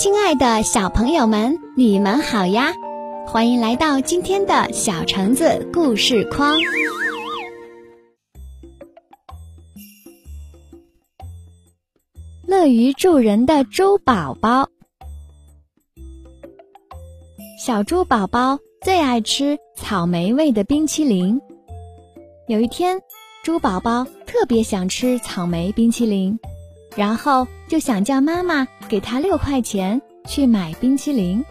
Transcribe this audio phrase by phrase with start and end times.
[0.00, 2.72] 亲爱的小朋友们，你们好呀！
[3.26, 6.56] 欢迎来到今天的小橙子故事框。
[12.46, 14.70] 乐于助人的猪宝宝，
[17.62, 21.38] 小猪宝宝最爱吃草莓味的冰淇淋。
[22.48, 22.98] 有一天，
[23.44, 26.38] 猪宝宝特别想吃草莓冰淇淋。
[26.96, 31.44] 然后就想叫妈妈给他六块钱去买冰淇淋。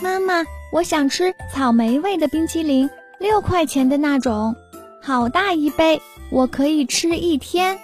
[0.00, 4.56] 妈妈，我想吃草莓味的冰淇淋，六块钱的那种，
[5.02, 6.00] 好大一杯，
[6.30, 7.78] 我可以吃一天。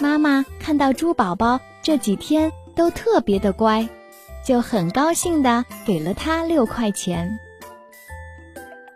[0.00, 3.88] 妈妈看到猪宝宝这几天都特别的乖，
[4.44, 7.30] 就很高兴的给了他六块钱。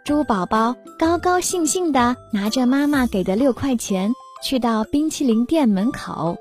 [0.05, 4.13] 猪宝宝高高兴兴的拿着妈妈给的六块钱。
[4.41, 6.39] 去到冰淇淋店门口，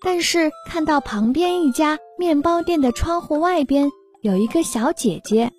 [0.00, 3.90] 但是看到旁边一家面包店的窗户外边
[4.22, 5.52] 有一个小姐姐，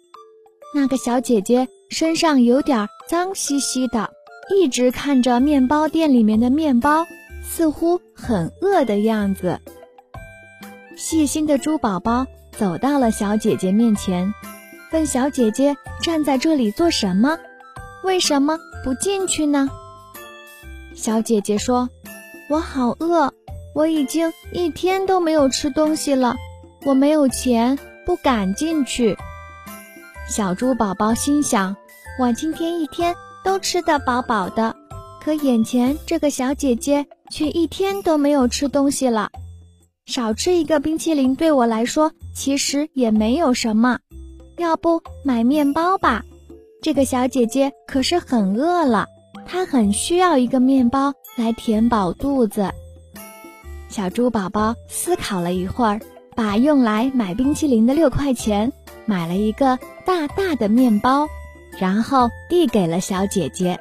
[0.73, 4.09] 那个小姐姐身上有点脏兮兮的，
[4.53, 7.05] 一直看着面包店里面的面包，
[7.43, 9.59] 似乎很饿的样子。
[10.95, 14.33] 细心的猪宝宝走到了小姐姐面前，
[14.91, 17.37] 问小姐姐站在这里做什么？
[18.03, 19.69] 为什么不进去呢？
[20.95, 21.89] 小姐姐说
[22.49, 23.33] ：“我好饿，
[23.79, 26.35] 我已经一天都没有吃东西了，
[26.85, 29.15] 我没有钱，不敢进去。”
[30.29, 31.77] 小猪宝宝心想
[32.19, 34.75] ：“我今天一天都吃得饱饱的，
[35.23, 39.29] 可眼前这个小姐姐却一天都没有吃东西了。
[40.05, 43.99] 少吃一个冰淇淋对我来说其实也没有什么，
[44.57, 46.25] 要不买面包吧？
[46.81, 49.07] 这个小姐姐可是很饿了。”
[49.47, 52.73] 她很需要一个面包来填饱肚子。
[53.89, 55.99] 小猪宝宝思考了一会儿，
[56.35, 58.71] 把用来买冰淇淋的六块钱
[59.05, 61.27] 买了一个大大的面包，
[61.79, 63.79] 然后递给了小姐姐。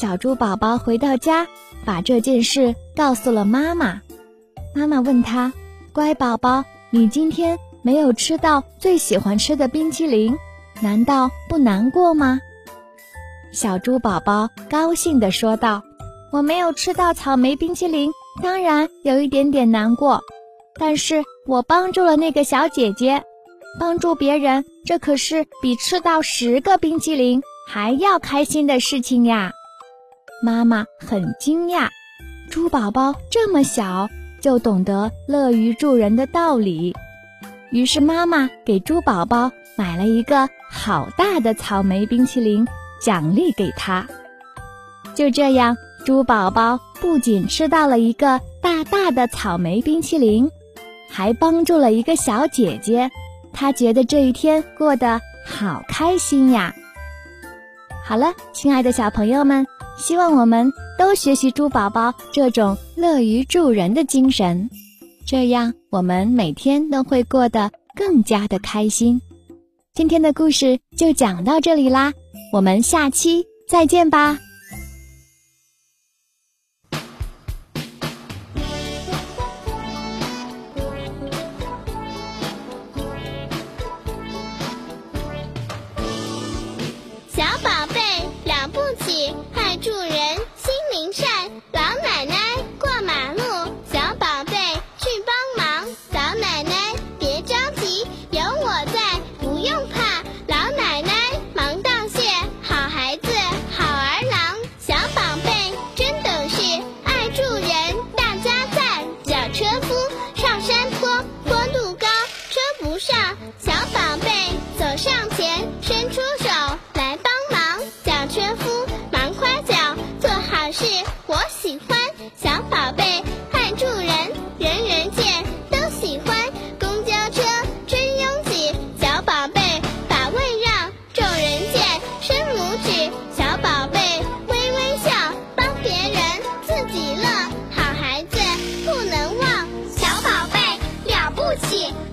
[0.00, 1.46] 小猪宝宝回到家，
[1.84, 4.00] 把这件事告诉了妈妈。
[4.74, 5.52] 妈妈问他
[5.92, 10.36] ：“乖宝宝，你今天没有吃到最喜欢吃的冰淇淋，
[10.80, 12.40] 难道不难过吗？”
[13.52, 15.82] 小猪宝宝高兴地说道
[16.32, 18.10] ：“我没有吃到草莓冰淇淋，
[18.42, 20.20] 当然有一点点难过。
[20.78, 23.22] 但是我帮助了那个小姐姐，
[23.78, 29.52] 帮助别人，这可是比吃到十个冰淇淋还要开心的事情呀！”
[30.42, 31.88] 妈妈很惊讶，
[32.50, 34.08] 猪宝宝这么小
[34.40, 36.94] 就懂得乐于助人的道理。
[37.70, 42.66] 于是妈妈给猪宝宝买了一个好大的草莓冰淇淋。
[43.00, 44.06] 奖励给他，
[45.14, 50.50] 就这样，猪宝宝不仅吃到了一个大大的草莓冰淇淋，
[51.08, 53.10] 还帮助了一个小姐姐。
[53.54, 56.74] 他觉得这一天过得好开心呀！
[58.04, 59.66] 好了，亲爱的小朋友们，
[59.96, 64.68] 希望我们都学习猪宝宝这种乐于助人的精神，
[65.26, 69.22] 这样我们每天都会过得更加的开心。
[69.94, 72.12] 今天的故事就讲到这里啦。
[72.52, 74.38] 我们下期再见吧。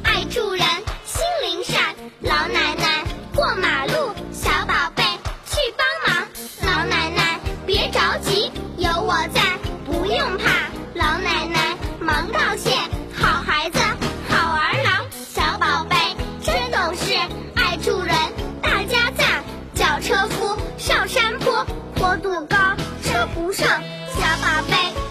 [0.03, 0.65] 爱助人，
[1.05, 1.95] 心灵善。
[2.21, 3.03] 老奶奶
[3.35, 5.03] 过马路，小宝贝
[5.45, 6.27] 去帮忙。
[6.61, 9.41] 老奶奶别着急，有我在，
[9.85, 10.69] 不用怕。
[10.93, 12.71] 老奶奶忙道谢，
[13.13, 13.79] 好孩子，
[14.29, 15.05] 好儿郎。
[15.11, 15.95] 小宝贝
[16.41, 17.13] 真懂事，
[17.55, 18.15] 爱助人，
[18.61, 19.43] 大家赞。
[19.73, 21.65] 叫车夫上山坡，
[21.95, 22.57] 坡度高，
[23.03, 23.67] 车不上。
[24.13, 25.10] 小宝贝。